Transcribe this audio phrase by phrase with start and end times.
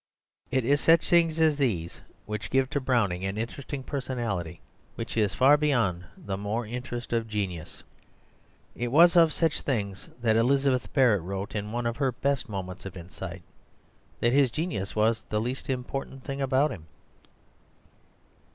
[0.49, 4.59] It is such things as these which give to Browning an interest of personality
[4.95, 7.83] which is far beyond the more interest of genius.
[8.73, 12.83] It was of such things that Elizabeth Barrett wrote in one of her best moments
[12.87, 13.43] of insight
[14.21, 16.87] that his genius was the least important thing about him.